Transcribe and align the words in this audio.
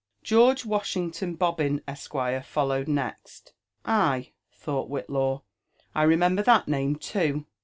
*• 0.23 0.23
George 0.23 0.65
Washington 0.65 1.35
Bobbin, 1.35 1.83
Esq." 1.87 2.11
followed 2.43 2.87
next." 2.87 3.53
Ay 3.85 4.31
I" 4.31 4.31
thought 4.51 4.89
Whillaw, 4.89 5.43
I 5.93 6.01
remember 6.01 6.41
that 6.41 6.67
name 6.67 6.95
too. 6.95 7.45